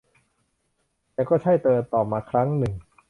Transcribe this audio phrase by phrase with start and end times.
[1.13, 2.73] แต่ก็ใช่ เธอตอบมาครั้งนึง